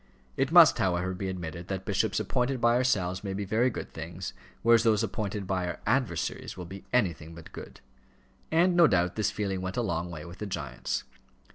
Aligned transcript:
It 0.35 0.51
must, 0.51 0.79
however, 0.79 1.13
be 1.13 1.29
admitted 1.29 1.67
that 1.67 1.85
bishops 1.85 2.19
appointed 2.19 2.59
by 2.59 2.73
ourselves 2.75 3.23
may 3.23 3.35
be 3.35 3.45
very 3.45 3.69
good 3.69 3.91
things, 3.93 4.33
whereas 4.63 4.81
those 4.81 5.03
appointed 5.03 5.45
by 5.45 5.67
our 5.67 5.79
adversaries 5.85 6.57
will 6.57 6.65
be 6.65 6.83
anything 6.91 7.35
but 7.35 7.51
good. 7.51 7.81
And, 8.51 8.75
no 8.75 8.87
doubt, 8.87 9.15
this 9.15 9.29
feeling 9.29 9.61
went 9.61 9.77
a 9.77 9.83
long 9.83 10.09
way 10.09 10.25
with 10.25 10.39
the 10.39 10.47
giants. 10.47 11.03